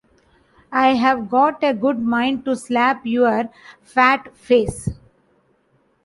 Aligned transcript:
I've 0.71 1.29
got 1.29 1.63
a 1.63 1.75
good 1.75 1.99
mind 2.01 2.43
to 2.45 2.55
slap 2.55 3.05
your 3.05 3.49
fat 3.83 4.35
face! 4.35 4.89